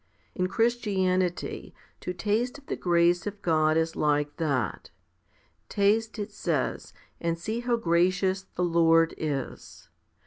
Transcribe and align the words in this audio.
In 0.33 0.47
Christianity, 0.47 1.75
to 1.99 2.11
taste 2.11 2.57
of 2.57 2.65
the 2.65 2.75
grace 2.75 3.27
of 3.27 3.39
God 3.43 3.77
is 3.77 3.95
like 3.95 4.37
that. 4.37 4.89
Taste, 5.69 6.17
it 6.17 6.31
says, 6.31 6.91
and 7.19 7.37
see 7.37 7.59
how 7.59 7.75
gracious 7.75 8.47
the 8.55 8.63
Lord 8.63 9.13
is. 9.15 9.89